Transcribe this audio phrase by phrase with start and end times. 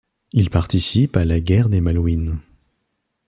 [0.33, 2.39] Il participe à la guerre des Malouines.